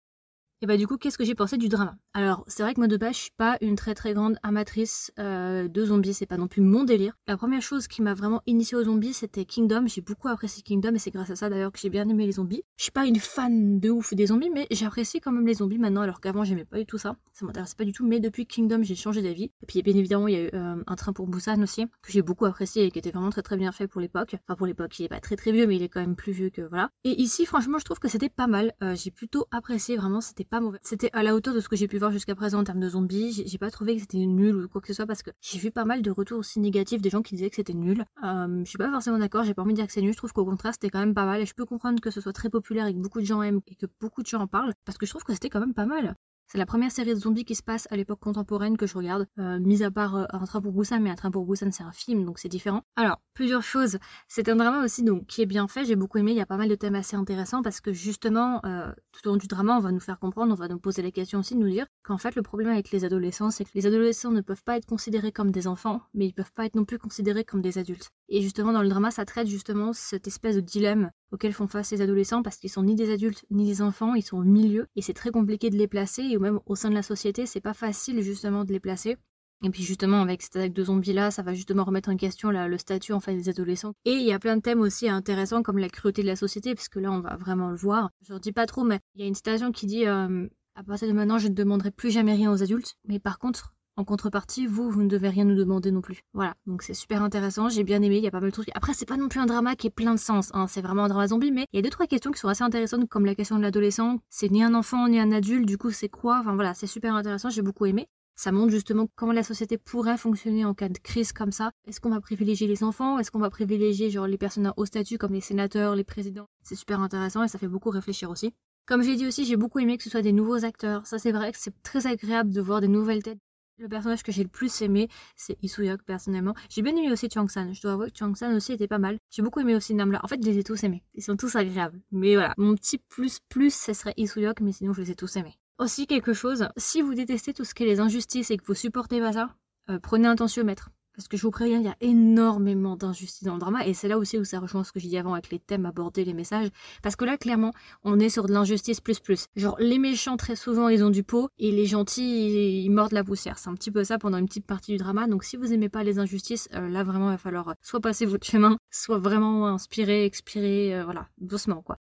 Et 0.64 0.66
bah 0.66 0.76
du 0.76 0.88
coup, 0.88 0.98
qu'est-ce 0.98 1.20
que 1.20 1.24
j'ai 1.24 1.36
pensé 1.36 1.58
du 1.58 1.70
drama? 1.70 1.96
Alors, 2.16 2.44
c'est 2.48 2.64
vrai 2.64 2.74
que 2.74 2.80
moi 2.80 2.88
de 2.88 2.98
base, 2.98 3.14
je 3.14 3.22
suis 3.22 3.32
pas 3.38 3.60
une 3.62 3.76
très 3.76 3.94
très 3.94 4.16
grande 4.16 4.40
amatrice 4.42 5.12
euh, 5.20 5.68
de 5.68 5.86
zombies, 5.86 6.16
c'est 6.16 6.26
pas 6.26 6.38
non 6.38 6.48
plus 6.48 6.64
mon 6.64 6.84
délire. 6.84 7.14
La 7.28 7.38
première 7.38 7.62
chose 7.62 7.88
qui 7.88 8.02
m'a 8.02 8.16
vraiment 8.16 8.42
initiée 8.48 8.76
aux 8.76 8.84
zombies, 8.84 9.14
c'était 9.14 9.46
Kingdom. 9.46 9.86
J'ai 9.86 10.02
beaucoup 10.02 10.30
apprécié 10.30 10.64
Kingdom 10.64 10.96
et 10.96 10.98
c'est 10.98 11.12
grâce 11.12 11.30
à 11.30 11.36
ça 11.36 11.52
d'ailleurs 11.52 11.72
que 11.72 11.78
j'ai 11.78 11.92
bien 11.92 12.10
aimé 12.10 12.26
les 12.26 12.32
zombies. 12.32 12.64
Je 12.76 12.84
suis 12.86 12.92
pas 12.92 13.06
une 13.06 13.20
fan 13.20 13.80
de 13.80 13.92
ouf 13.92 14.16
des 14.16 14.26
zombies, 14.26 14.50
mais 14.50 14.66
j'apprécie 14.72 15.20
quand 15.20 15.32
même 15.32 15.46
les 15.46 15.54
zombies 15.54 15.78
maintenant, 15.78 16.02
alors 16.02 16.22
qu'avant 16.22 16.44
j'aimais 16.44 16.66
pas 16.66 16.80
du 16.80 16.88
tout 16.88 16.98
ça. 16.98 17.18
Ça 17.34 17.46
m'intéressait 17.46 17.76
pas 17.76 17.86
du 17.86 17.92
tout, 17.92 18.08
mais 18.08 18.20
depuis 18.20 18.48
Kingdom, 18.48 18.82
j'ai 18.82 18.96
changé 18.96 19.22
d'avis. 19.22 19.52
Et 19.62 19.68
puis 19.68 19.84
bien 19.84 19.96
évidemment, 19.96 20.28
il 20.28 20.34
y 20.34 20.38
a 20.38 20.44
eu 20.46 20.50
euh, 20.56 20.84
un 20.88 20.96
train 20.96 21.14
pour 21.14 21.28
Busan 21.28 21.62
aussi, 21.62 21.86
que 21.86 22.12
j'ai 22.12 22.24
beaucoup 22.24 22.46
apprécié 22.46 22.84
et 22.84 22.90
qui 22.90 22.98
était 22.98 23.12
vraiment 23.12 23.30
très 23.30 23.44
très 23.44 23.58
bien 23.58 23.72
fait 23.72 23.88
pour 23.88 24.02
l'époque. 24.02 24.36
Enfin 24.48 24.56
pour 24.56 24.66
l'époque, 24.66 24.98
il 24.98 25.06
est 25.06 25.10
pas 25.10 25.20
très 25.20 25.36
très 25.36 25.52
vieux, 25.52 25.68
mais 25.68 25.76
il 25.76 25.84
est 25.84 25.90
quand 25.90 26.02
même 26.02 26.16
plus 26.16 26.32
vieux 26.32 26.50
que 26.50 26.64
voilà. 26.64 26.90
Et 27.04 27.22
ici, 27.22 27.46
franchement, 27.46 27.78
je 27.78 27.86
trouve 27.86 28.00
que 28.00 28.08
c'était 28.08 28.30
pas 28.30 28.48
mal. 28.48 28.74
Euh, 28.82 28.96
j'ai 28.96 29.12
plutôt 29.12 29.46
apprécié, 29.52 29.98
vraiment, 29.98 30.20
c'était 30.20 30.47
C'était 30.82 31.10
la 31.14 31.36
hauteur 31.36 31.54
de 31.54 31.60
ce 31.60 31.70
que 31.70 31.76
j'ai 31.76 31.88
pu 31.88 31.98
voir 31.98 32.12
jusqu'à 32.12 32.36
présent 32.36 32.60
en 32.60 32.64
termes 32.64 32.80
de 32.80 32.90
zombies. 32.90 33.44
J'ai 33.46 33.58
pas 33.58 33.72
trouvé 33.72 33.96
que 33.96 34.02
c'était 34.02 34.18
nul 34.18 34.56
ou 34.56 34.68
quoi 34.68 34.82
que 34.82 34.88
ce 34.88 34.94
soit 34.94 35.06
parce 35.06 35.24
que 35.24 35.32
j'ai 35.42 35.60
vu 35.60 35.72
pas 35.72 35.86
mal 35.86 36.02
de 36.02 36.12
retours 36.12 36.40
aussi 36.40 36.60
négatifs 36.60 37.02
des 37.02 37.10
gens 37.10 37.22
qui 37.22 37.36
disaient 37.36 37.50
que 37.50 37.56
c'était 37.56 37.74
nul. 37.74 38.06
Euh, 38.24 38.62
je 38.64 38.70
suis 38.70 38.78
pas 38.78 38.90
forcément 38.90 39.18
d'accord, 39.18 39.44
j'ai 39.44 39.54
pas 39.54 39.62
envie 39.62 39.74
de 39.74 39.78
dire 39.78 39.88
que 39.88 39.94
c'est 39.94 40.02
nul, 40.02 40.14
je 40.14 40.18
trouve 40.18 40.34
qu'au 40.34 40.46
contraire 40.46 40.74
c'était 40.74 40.90
quand 40.90 41.00
même 41.00 41.14
pas 41.14 41.26
mal 41.26 41.42
et 41.42 41.46
je 41.46 41.54
peux 41.54 41.66
comprendre 41.66 42.00
que 42.02 42.12
ce 42.12 42.22
soit 42.22 42.34
très 42.34 42.50
populaire 42.50 42.88
et 42.88 42.94
que 42.94 43.00
beaucoup 43.00 43.20
de 43.22 43.26
gens 43.26 43.42
aiment 43.42 43.62
et 43.68 43.76
que 43.76 43.86
beaucoup 44.00 44.22
de 44.22 44.28
gens 44.28 44.42
en 44.42 44.48
parlent 44.48 44.74
parce 44.86 44.98
que 44.98 45.06
je 45.06 45.12
trouve 45.12 45.24
que 45.24 45.34
c'était 45.34 45.50
quand 45.50 45.60
même 45.60 45.74
pas 45.74 45.86
mal. 45.86 46.16
C'est 46.50 46.58
la 46.58 46.66
première 46.66 46.92
série 46.92 47.14
de 47.14 47.20
zombies 47.20 47.44
qui 47.44 47.56
se 47.56 47.62
passe 47.62 47.90
à 47.92 47.98
l'époque 47.98 48.22
contemporaine 48.22 48.78
que 48.78 48.88
je 48.88 48.94
regarde, 48.94 49.28
euh, 49.38 49.60
mis 49.60 49.84
à 49.84 49.92
part 49.92 50.16
euh, 50.16 50.24
Un 50.30 50.46
train 50.46 50.62
pour 50.62 50.72
Busan, 50.72 51.02
mais 51.02 51.10
Un 51.10 51.16
train 51.16 51.30
pour 51.30 51.46
Busan 51.46 51.72
c'est 51.74 51.84
un 51.84 51.92
film, 51.92 52.24
donc 52.24 52.40
c'est 52.40 52.48
différent. 52.48 52.84
Alors, 52.96 53.20
plusieurs 53.34 53.64
choses. 53.64 53.98
C'est 54.30 54.48
un 54.48 54.56
drama 54.56 54.82
aussi 54.82 55.04
donc 55.04 55.26
qui 55.28 55.42
est 55.42 55.46
bien 55.46 55.68
fait, 55.68 55.84
j'ai 55.84 55.98
beaucoup 55.98 56.20
aimé, 56.20 56.32
il 56.32 56.38
y 56.38 56.42
a 56.42 56.46
pas 56.46 56.56
mal 56.56 56.70
de 56.70 56.76
thèmes 56.76 56.96
assez 56.96 57.18
intéressants 57.18 57.62
parce 57.62 57.82
que 57.82 57.92
justement, 57.92 58.62
euh, 58.66 58.90
tout 59.12 59.28
au 59.28 59.32
long 59.32 59.38
du 59.38 59.48
drama, 59.48 59.76
on 59.76 59.82
va 59.82 59.92
nous 59.92 60.00
faire 60.00 60.20
comprendre, 60.20 60.54
on 60.54 60.56
va 60.56 60.70
nous 60.70 60.80
poser 60.80 61.02
la 61.02 61.12
question 61.12 61.40
aussi 61.40 61.54
de 61.54 61.60
nous 61.60 61.70
dire 61.70 61.86
qu'en 62.02 62.18
fait 62.18 62.34
le 62.34 62.44
problème 62.44 62.70
avec 62.70 62.92
les 62.92 63.04
adolescents, 63.04 63.52
c'est 63.52 63.66
que 63.66 63.72
les 63.76 63.86
adolescents 63.86 64.32
ne 64.32 64.40
peuvent 64.40 64.64
pas 64.64 64.78
être 64.78 64.86
considérés 64.86 65.34
comme 65.34 65.52
des 65.52 65.68
enfants, 65.68 66.02
mais 66.14 66.28
ils 66.28 66.34
peuvent 66.34 66.54
pas 66.54 66.66
être 66.66 66.76
non 66.76 66.86
plus 66.86 66.98
considérés 66.98 67.44
comme 67.44 67.62
des 67.62 67.78
adultes. 67.78 68.10
Et 68.30 68.42
justement 68.42 68.72
dans 68.72 68.82
le 68.82 68.90
drama, 68.90 69.12
ça 69.12 69.26
traite 69.26 69.48
justement 69.48 69.92
cette 69.92 70.28
espèce 70.28 70.56
de 70.56 70.62
dilemme 70.62 71.12
auquel 71.32 71.54
font 71.54 71.68
face 71.68 71.92
les 71.92 72.02
adolescents 72.02 72.44
parce 72.44 72.58
qu'ils 72.58 72.70
sont 72.70 72.84
ni 72.84 72.96
des 72.96 73.12
adultes 73.12 73.46
ni 73.52 73.66
des 73.66 73.82
enfants, 73.82 74.16
ils 74.16 74.24
sont 74.24 74.38
au 74.38 74.44
milieu 74.44 74.88
et 74.96 75.02
c'est 75.02 75.14
très 75.14 75.32
compliqué 75.32 75.70
de 75.70 75.78
les 75.78 75.88
placer 75.88 76.24
et 76.24 76.38
même 76.38 76.60
au 76.66 76.76
sein 76.76 76.90
de 76.90 76.96
la 76.96 77.04
société, 77.04 77.46
c'est 77.46 77.62
pas 77.62 77.74
facile 77.74 78.22
justement 78.22 78.64
de 78.64 78.72
les 78.72 78.80
placer. 78.80 79.18
Et 79.64 79.72
puis 79.72 79.84
justement 79.84 80.22
avec 80.22 80.44
cette 80.44 80.56
attaque 80.56 80.74
de 80.74 80.84
zombies 80.84 81.14
là, 81.14 81.32
ça 81.32 81.42
va 81.42 81.54
justement 81.54 81.84
remettre 81.84 82.10
en 82.10 82.16
question 82.16 82.52
le 82.52 82.78
statut 82.78 83.14
en 83.14 83.20
des 83.20 83.50
adolescents. 83.50 83.94
Et 84.06 84.12
il 84.12 84.24
y 84.24 84.32
a 84.32 84.40
plein 84.40 84.56
de 84.56 84.62
thèmes 84.62 84.82
aussi 84.82 85.10
intéressants 85.10 85.64
comme 85.64 85.80
la 85.80 85.90
cruauté 85.90 86.22
de 86.22 86.28
la 86.28 86.36
société, 86.36 86.76
parce 86.76 86.90
que 86.90 87.00
là 87.00 87.12
on 87.12 87.20
va 87.20 87.36
vraiment 87.38 87.72
le 87.72 87.78
voir. 87.78 88.12
Je 88.22 88.34
ne 88.34 88.40
dis 88.40 88.52
pas 88.52 88.68
trop, 88.68 88.84
mais 88.84 89.00
il 89.16 89.22
y 89.22 89.24
a 89.24 89.28
une 89.28 89.36
citation 89.36 89.72
qui 89.72 89.88
dit 89.88 90.06
euh, 90.06 90.48
à 90.76 90.84
partir 90.84 91.08
de 91.08 91.14
maintenant 91.14 91.40
je 91.40 91.48
ne 91.48 91.54
demanderai 91.54 91.92
plus 91.92 92.12
jamais 92.12 92.34
rien 92.34 92.52
aux 92.52 92.62
adultes, 92.62 92.98
mais 93.08 93.20
par 93.20 93.40
contre 93.40 93.74
en 93.98 94.06
contrepartie, 94.06 94.68
vous, 94.68 94.90
vous 94.90 95.04
ne 95.04 95.10
devez 95.10 95.30
rien 95.30 95.44
nous 95.44 95.56
demander 95.56 95.92
non 95.92 96.02
plus. 96.02 96.22
Voilà, 96.34 96.54
donc 96.66 96.84
c'est 96.84 96.94
super 96.94 97.24
intéressant, 97.24 97.68
j'ai 97.68 97.84
bien 97.84 98.02
aimé, 98.02 98.18
il 98.18 98.24
y 98.24 98.28
a 98.28 98.32
pas 98.32 98.40
mal 98.40 98.50
de 98.50 98.54
trucs. 98.54 98.70
Après, 98.76 98.94
c'est 98.94 99.08
pas 99.08 99.18
non 99.18 99.28
plus 99.28 99.40
un 99.40 99.48
drama 99.48 99.76
qui 99.76 99.88
est 99.88 99.92
plein 99.92 100.14
de 100.14 100.20
sens, 100.20 100.52
hein. 100.54 100.68
c'est 100.68 100.82
vraiment 100.82 101.04
un 101.04 101.10
drama 101.10 101.28
zombie, 101.28 101.52
mais 101.52 101.66
il 101.74 101.78
y 101.78 101.80
a 101.80 101.82
deux, 101.82 101.90
trois 101.90 102.08
questions 102.08 102.32
qui 102.32 102.40
sont 102.40 102.48
assez 102.48 102.64
intéressantes, 102.64 103.10
comme 103.10 103.26
la 103.26 103.36
question 103.36 103.58
de 103.58 103.64
l'adolescent. 103.64 104.20
C'est 104.30 104.52
ni 104.52 104.64
un 104.64 104.74
enfant, 104.74 105.08
ni 105.08 105.20
un 105.20 105.32
adulte, 105.32 105.66
du 105.66 105.78
coup, 105.78 105.92
c'est 105.92 106.10
quoi? 106.10 106.40
Enfin 106.40 106.56
voilà, 106.56 106.74
c'est 106.74 106.88
super 106.88 107.16
intéressant, 107.16 107.50
j'ai 107.50 107.64
beaucoup 107.64 107.86
aimé. 107.86 108.08
Ça 108.40 108.52
montre 108.52 108.72
justement 108.72 109.08
comment 109.16 109.32
la 109.32 109.42
société 109.42 109.80
pourrait 109.80 110.16
fonctionner 110.16 110.64
en 110.64 110.76
cas 110.76 110.90
de 110.90 111.00
crise 111.00 111.34
comme 111.34 111.52
ça. 111.52 111.72
Est-ce 111.88 112.00
qu'on 112.00 112.12
va 112.12 112.22
privilégier 112.22 112.68
les 112.68 112.84
enfants? 112.84 113.18
Est-ce 113.18 113.32
qu'on 113.32 113.40
va 113.40 113.50
privilégier 113.50 114.12
genre 114.12 114.28
les 114.28 114.38
personnes 114.38 114.72
au 114.78 114.86
statut 114.86 115.18
comme 115.18 115.34
les 115.34 115.42
sénateurs, 115.42 115.96
les 115.96 116.04
présidents? 116.04 116.46
C'est 116.62 116.76
super 116.76 117.02
intéressant 117.02 117.42
et 117.42 117.48
ça 117.48 117.58
fait 117.58 117.68
beaucoup 117.68 117.90
réfléchir 117.90 118.30
aussi. 118.30 118.54
Comme 118.86 119.02
j'ai 119.02 119.16
dit 119.16 119.26
aussi, 119.26 119.44
j'ai 119.44 119.58
beaucoup 119.58 119.80
aimé 119.80 119.98
que 119.98 120.04
ce 120.04 120.12
soit 120.12 120.22
des 120.22 120.34
nouveaux 120.34 120.64
acteurs. 120.66 121.08
Ça 121.08 121.18
c'est 121.18 121.32
vrai 121.32 121.52
que 121.52 121.58
c'est 121.60 121.82
très 121.82 122.06
agréable 122.06 122.54
de 122.54 122.62
voir 122.62 122.80
des 122.80 122.88
nouvelles 122.88 123.24
têtes 123.24 123.40
le 123.78 123.88
personnage 123.88 124.24
que 124.24 124.32
j'ai 124.32 124.44
le 124.44 124.50
plus 124.50 124.82
aimé, 124.82 125.10
c'est 125.36 125.58
Isuyok 125.62 126.04
personnellement. 126.04 126.56
J'ai 126.70 126.82
bien 126.82 126.96
aimé 126.96 127.12
aussi 127.12 127.30
Chang-san. 127.32 127.74
Je 127.74 127.82
dois 127.82 127.94
avouer 127.94 128.12
que 128.12 128.18
Chang-san 128.18 128.56
aussi 128.56 128.74
était 128.74 128.88
pas 128.88 128.98
mal. 128.98 129.20
J'ai 129.30 129.42
beaucoup 129.42 129.60
aimé 129.60 129.76
aussi 129.76 129.94
Namla. 129.94 130.20
En 130.24 130.28
fait, 130.28 130.42
je 130.42 130.50
les 130.50 130.58
ai 130.58 130.64
tous 130.64 130.84
aimés. 130.84 131.04
Ils 131.14 131.24
sont 131.24 131.38
tous 131.38 131.56
agréables. 131.56 132.02
Mais 132.12 132.36
voilà, 132.36 132.54
mon 132.58 132.76
petit 132.76 132.98
plus 132.98 133.40
plus, 133.50 133.74
ce 133.74 133.94
serait 133.94 134.14
Isuyok, 134.18 134.62
mais 134.62 134.72
sinon 134.72 134.94
je 134.94 135.02
les 135.02 135.12
ai 135.12 135.16
tous 135.16 135.36
aimés. 135.36 135.58
Aussi 135.80 136.08
quelque 136.08 136.34
chose, 136.34 136.68
si 136.76 137.02
vous 137.02 137.14
détestez 137.14 137.54
tout 137.54 137.64
ce 137.64 137.76
qui 137.76 137.84
est 137.84 137.88
les 137.88 138.00
injustices 138.00 138.50
et 138.50 138.58
que 138.58 138.66
vous 138.66 138.74
supportez 138.74 139.20
pas 139.20 139.34
ça, 139.34 139.56
euh, 139.90 140.00
prenez 140.00 140.28
un 140.28 140.36
tensiomètre. 140.36 140.90
Parce 141.18 141.28
que 141.28 141.36
je 141.36 141.42
vous 141.42 141.52
préviens, 141.52 141.80
il 141.80 141.86
y 141.86 141.90
a 141.90 141.96
énormément 142.00 142.96
d'injustice 142.96 143.44
dans 143.44 143.56
le 143.56 143.60
drama, 143.60 143.88
et 143.88 143.96
c'est 143.96 144.08
là 144.08 144.20
aussi 144.20 144.38
où 144.38 144.44
ça 144.44 144.60
rejoint 144.60 144.84
ce 144.84 144.92
que 144.92 145.00
j'ai 145.00 145.08
dit 145.08 145.18
avant 145.18 145.34
avec 145.34 145.50
les 145.50 145.58
thèmes 145.58 145.88
abordés, 145.88 146.24
les 146.24 146.36
messages. 146.36 146.70
Parce 147.02 147.16
que 147.16 147.26
là, 147.26 147.38
clairement, 147.38 147.74
on 148.04 148.20
est 148.20 148.30
sur 148.30 148.46
de 148.46 148.54
l'injustice 148.54 149.02
plus 149.02 149.20
plus. 149.20 149.48
Genre, 149.56 149.76
les 149.80 149.98
méchants, 149.98 150.38
très 150.38 150.56
souvent, 150.56 150.90
ils 150.90 151.04
ont 151.04 151.10
du 151.10 151.24
pot, 151.24 151.50
et 151.58 151.72
les 151.72 151.88
gentils, 151.88 152.84
ils 152.84 152.90
mordent 152.92 153.14
la 153.14 153.24
poussière. 153.24 153.58
C'est 153.58 153.70
un 153.70 153.74
petit 153.74 153.90
peu 153.90 154.04
ça 154.04 154.20
pendant 154.20 154.38
une 154.38 154.48
petite 154.48 154.68
partie 154.68 154.92
du 154.92 154.98
drama. 154.98 155.26
Donc, 155.28 155.44
si 155.44 155.58
vous 155.58 155.74
aimez 155.74 155.90
pas 155.90 156.04
les 156.04 156.20
injustices, 156.20 156.70
euh, 156.76 156.88
là, 156.88 157.04
vraiment, 157.04 157.30
il 157.30 157.34
va 157.34 157.38
falloir 157.40 157.74
soit 157.82 158.00
passer 158.00 158.28
votre 158.28 158.46
chemin, 158.46 158.78
soit 158.92 159.18
vraiment 159.18 159.68
inspirer, 159.68 160.24
expirer, 160.24 160.94
euh, 160.96 161.04
voilà, 161.04 161.28
doucement, 161.40 161.82
quoi. 161.82 161.98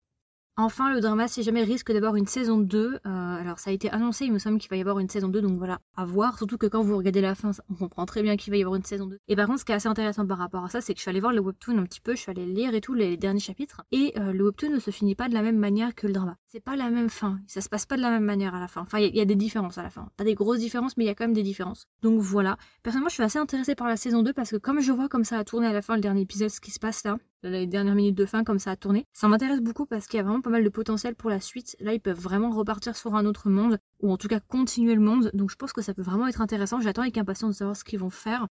Enfin, 0.55 0.93
le 0.93 1.01
drama, 1.01 1.27
si 1.27 1.41
jamais 1.41 1.63
risque 1.63 1.91
d'avoir 1.91 2.15
une 2.15 2.27
saison 2.27 2.59
2. 2.59 2.93
Euh, 2.93 2.99
alors, 3.05 3.57
ça 3.57 3.71
a 3.71 3.73
été 3.73 3.89
annoncé, 3.89 4.25
il 4.25 4.31
me 4.31 4.37
semble 4.37 4.59
qu'il 4.59 4.69
va 4.69 4.75
y 4.75 4.81
avoir 4.81 4.99
une 4.99 5.09
saison 5.09 5.27
2, 5.27 5.41
donc 5.41 5.57
voilà, 5.57 5.79
à 5.97 6.05
voir. 6.05 6.37
Surtout 6.37 6.59
que 6.59 6.67
quand 6.67 6.83
vous 6.83 6.95
regardez 6.95 7.21
la 7.21 7.33
fin, 7.33 7.49
on 7.71 7.73
comprend 7.73 8.05
très 8.05 8.21
bien 8.21 8.37
qu'il 8.37 8.51
va 8.51 8.57
y 8.57 8.61
avoir 8.61 8.75
une 8.75 8.83
saison 8.83 9.07
2. 9.07 9.17
Et 9.29 9.35
par 9.35 9.47
contre, 9.47 9.61
ce 9.61 9.65
qui 9.65 9.71
est 9.71 9.75
assez 9.75 9.87
intéressant 9.87 10.27
par 10.27 10.37
rapport 10.37 10.63
à 10.63 10.69
ça, 10.69 10.79
c'est 10.79 10.93
que 10.93 10.99
je 10.99 11.01
suis 11.01 11.09
allée 11.09 11.21
voir 11.21 11.33
le 11.33 11.41
webtoon 11.41 11.79
un 11.79 11.85
petit 11.85 12.01
peu, 12.01 12.11
je 12.11 12.21
suis 12.21 12.29
allée 12.29 12.45
lire 12.45 12.75
et 12.75 12.81
tout 12.81 12.93
les 12.93 13.17
derniers 13.17 13.39
chapitres. 13.39 13.81
Et 13.91 14.13
euh, 14.19 14.31
le 14.31 14.43
webtoon 14.43 14.69
ne 14.69 14.79
se 14.79 14.91
finit 14.91 15.15
pas 15.15 15.27
de 15.27 15.33
la 15.33 15.41
même 15.41 15.57
manière 15.57 15.95
que 15.95 16.05
le 16.05 16.13
drama. 16.13 16.37
C'est 16.53 16.59
pas 16.59 16.75
la 16.75 16.91
même 16.91 17.09
fin, 17.09 17.39
ça 17.47 17.61
se 17.61 17.67
passe 17.67 17.87
pas 17.87 17.97
de 17.97 18.01
la 18.03 18.11
même 18.11 18.25
manière 18.25 18.53
à 18.53 18.59
la 18.59 18.67
fin. 18.67 18.81
Enfin, 18.81 18.99
il 18.99 19.15
y, 19.15 19.19
a 19.19 19.25
des 19.25 19.35
différences 19.35 19.79
à 19.79 19.81
la 19.81 19.89
fin. 19.89 20.09
Pas 20.17 20.23
des 20.23 20.35
grosses 20.35 20.59
différences, 20.59 20.95
mais 20.97 21.03
il 21.03 21.07
y 21.07 21.09
a 21.09 21.15
quand 21.15 21.23
même 21.23 21.33
des 21.33 21.41
différences. 21.41 21.87
Donc 22.03 22.19
voilà. 22.19 22.57
Personnellement, 22.83 23.09
je 23.09 23.15
suis 23.15 23.23
assez 23.23 23.39
intéressée 23.39 23.73
par 23.73 23.87
la 23.87 23.97
saison 23.97 24.21
2 24.21 24.33
parce 24.33 24.51
que 24.51 24.57
comme 24.57 24.79
je 24.79 24.91
vois 24.91 25.09
comme 25.09 25.23
ça 25.23 25.39
a 25.39 25.43
tourné 25.43 25.65
à 25.65 25.73
la 25.73 25.81
fin 25.81 25.95
le 25.95 26.01
dernier 26.01 26.21
épisode, 26.21 26.49
ce 26.49 26.61
qui 26.61 26.69
se 26.69 26.79
passe 26.79 27.05
là, 27.05 27.17
les 27.41 27.65
dernières 27.65 27.95
minutes 27.95 28.13
de 28.13 28.27
fin 28.27 28.43
comme 28.43 28.59
ça 28.59 28.69
a 28.69 28.75
tourné. 28.75 29.07
Ça 29.13 29.27
m'intéresse 29.27 29.61
beaucoup 29.61 29.87
parce 29.87 30.05
qu'il 30.05 30.17
y 30.17 30.19
a 30.19 30.23
vraiment 30.23 30.41
pas 30.41 30.51
mal 30.51 30.63
de 30.63 30.69
potentiel 30.69 31.15
pour 31.15 31.31
la 31.31 31.39
suite. 31.39 31.75
Là, 31.79 31.95
ils 31.95 31.99
peuvent 31.99 32.19
vraiment 32.19 32.51
repartir 32.51 32.95
sur 32.95 33.15
un 33.15 33.25
autre 33.25 33.49
monde, 33.49 33.79
ou 34.01 34.11
en 34.11 34.17
tout 34.17 34.27
cas 34.27 34.39
continuer 34.39 34.93
le 34.93 35.01
monde. 35.01 35.31
Donc 35.33 35.49
je 35.49 35.55
pense 35.55 35.73
que 35.73 35.81
ça 35.81 35.95
peut 35.95 36.03
vraiment 36.03 36.27
être 36.27 36.41
intéressant. 36.41 36.79
J'attends 36.81 37.01
avec 37.01 37.17
impatience 37.17 37.55
de 37.55 37.57
savoir 37.57 37.75
ce 37.75 37.83
qu'ils 37.83 37.97
vont 37.97 38.11
faire. 38.11 38.45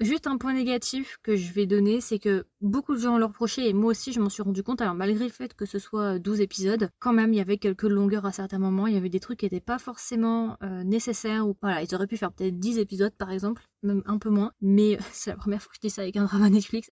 Juste 0.00 0.26
un 0.26 0.38
point 0.38 0.54
négatif 0.54 1.18
que 1.22 1.36
je 1.36 1.52
vais 1.52 1.66
donner, 1.66 2.00
c'est 2.00 2.18
que 2.18 2.46
beaucoup 2.62 2.94
de 2.94 3.00
gens 3.00 3.18
l'ont 3.18 3.26
reproché, 3.26 3.68
et 3.68 3.74
moi 3.74 3.90
aussi 3.90 4.14
je 4.14 4.20
m'en 4.20 4.30
suis 4.30 4.42
rendu 4.42 4.62
compte, 4.62 4.80
alors 4.80 4.94
malgré 4.94 5.24
le 5.26 5.30
fait 5.30 5.52
que 5.52 5.66
ce 5.66 5.78
soit 5.78 6.18
12 6.18 6.40
épisodes, 6.40 6.88
quand 7.00 7.12
même 7.12 7.34
il 7.34 7.36
y 7.36 7.40
avait 7.40 7.58
quelques 7.58 7.82
longueurs 7.82 8.24
à 8.24 8.32
certains 8.32 8.58
moments, 8.58 8.86
il 8.86 8.94
y 8.94 8.96
avait 8.96 9.10
des 9.10 9.20
trucs 9.20 9.40
qui 9.40 9.44
n'étaient 9.44 9.60
pas 9.60 9.78
forcément 9.78 10.56
euh, 10.62 10.84
nécessaires, 10.84 11.46
ou 11.46 11.54
voilà, 11.60 11.82
ils 11.82 11.94
auraient 11.94 12.06
pu 12.06 12.16
faire 12.16 12.32
peut-être 12.32 12.58
10 12.58 12.78
épisodes 12.78 13.12
par 13.12 13.30
exemple, 13.30 13.62
même 13.82 14.02
un 14.06 14.16
peu 14.16 14.30
moins, 14.30 14.52
mais 14.62 14.96
c'est 15.12 15.30
la 15.30 15.36
première 15.36 15.60
fois 15.60 15.68
que 15.68 15.76
je 15.76 15.86
dis 15.86 15.90
ça 15.90 16.00
avec 16.00 16.16
un 16.16 16.24
drama 16.24 16.48
Netflix, 16.48 16.90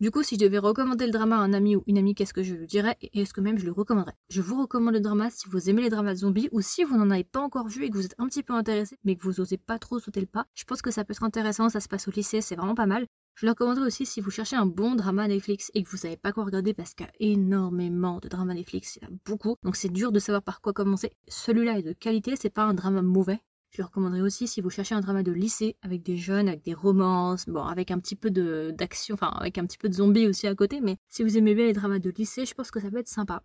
du 0.00 0.10
coup, 0.10 0.22
si 0.22 0.36
je 0.36 0.40
devais 0.40 0.58
recommander 0.58 1.04
le 1.04 1.12
drama 1.12 1.36
à 1.36 1.40
un 1.40 1.52
ami 1.52 1.76
ou 1.76 1.84
une 1.86 1.98
amie, 1.98 2.14
qu'est-ce 2.14 2.32
que 2.32 2.42
je 2.42 2.54
lui 2.54 2.66
dirais 2.66 2.96
et 3.02 3.20
est-ce 3.20 3.34
que 3.34 3.42
même 3.42 3.58
je 3.58 3.66
le 3.66 3.72
recommanderais? 3.72 4.14
Je 4.30 4.40
vous 4.40 4.58
recommande 4.58 4.94
le 4.94 5.00
drama 5.00 5.28
si 5.28 5.46
vous 5.48 5.68
aimez 5.68 5.82
les 5.82 5.90
dramas 5.90 6.14
zombies 6.14 6.48
ou 6.52 6.62
si 6.62 6.84
vous 6.84 6.96
n'en 6.96 7.10
avez 7.10 7.24
pas 7.24 7.40
encore 7.40 7.68
vu 7.68 7.84
et 7.84 7.90
que 7.90 7.96
vous 7.96 8.06
êtes 8.06 8.14
un 8.16 8.26
petit 8.26 8.42
peu 8.42 8.54
intéressé 8.54 8.96
mais 9.04 9.14
que 9.14 9.22
vous 9.22 9.40
osez 9.40 9.58
pas 9.58 9.78
trop 9.78 9.98
sauter 9.98 10.20
le 10.20 10.26
pas. 10.26 10.46
Je 10.54 10.64
pense 10.64 10.80
que 10.80 10.90
ça 10.90 11.04
peut 11.04 11.12
être 11.12 11.22
intéressant, 11.22 11.68
ça 11.68 11.80
se 11.80 11.88
passe 11.88 12.08
au 12.08 12.10
lycée, 12.12 12.40
c'est 12.40 12.56
vraiment 12.56 12.74
pas 12.74 12.86
mal. 12.86 13.06
Je 13.34 13.44
le 13.44 13.50
recommanderais 13.50 13.86
aussi 13.86 14.06
si 14.06 14.22
vous 14.22 14.30
cherchez 14.30 14.56
un 14.56 14.66
bon 14.66 14.94
drama 14.94 15.28
Netflix 15.28 15.70
et 15.74 15.82
que 15.82 15.90
vous 15.90 15.98
savez 15.98 16.16
pas 16.16 16.32
quoi 16.32 16.44
regarder 16.44 16.72
parce 16.72 16.94
qu'il 16.94 17.06
y 17.06 17.08
a 17.08 17.32
énormément 17.32 18.20
de 18.20 18.28
dramas 18.28 18.54
Netflix, 18.54 18.96
il 18.96 19.02
y 19.02 19.06
en 19.06 19.14
a 19.14 19.18
beaucoup, 19.26 19.56
donc 19.62 19.76
c'est 19.76 19.92
dur 19.92 20.12
de 20.12 20.18
savoir 20.18 20.42
par 20.42 20.62
quoi 20.62 20.72
commencer. 20.72 21.12
Celui-là 21.28 21.78
est 21.78 21.82
de 21.82 21.92
qualité, 21.92 22.36
c'est 22.36 22.50
pas 22.50 22.64
un 22.64 22.74
drama 22.74 23.02
mauvais, 23.02 23.40
je 23.70 23.80
le 23.82 23.86
recommanderais 23.86 24.20
aussi 24.20 24.48
si 24.48 24.60
vous 24.60 24.70
cherchez 24.70 24.94
un 24.94 25.00
drama 25.00 25.22
de 25.22 25.32
lycée 25.32 25.76
avec 25.82 26.02
des 26.02 26.16
jeunes, 26.16 26.48
avec 26.48 26.62
des 26.64 26.74
romances, 26.74 27.46
bon, 27.48 27.62
avec 27.62 27.90
un 27.90 27.98
petit 27.98 28.16
peu 28.16 28.30
d'action, 28.30 29.14
enfin 29.14 29.28
avec 29.28 29.58
un 29.58 29.66
petit 29.66 29.78
peu 29.78 29.88
de 29.88 29.94
zombies 29.94 30.26
aussi 30.26 30.46
à 30.46 30.54
côté, 30.54 30.80
mais 30.80 30.96
si 31.08 31.22
vous 31.22 31.38
aimez 31.38 31.54
bien 31.54 31.66
les 31.66 31.72
dramas 31.72 31.98
de 31.98 32.10
lycée, 32.10 32.46
je 32.46 32.54
pense 32.54 32.70
que 32.70 32.80
ça 32.80 32.90
peut 32.90 32.98
être 32.98 33.08
sympa. 33.08 33.42